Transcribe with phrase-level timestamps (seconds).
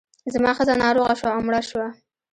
[0.33, 1.87] زما ښځه ناروغه شوه او مړه شوه.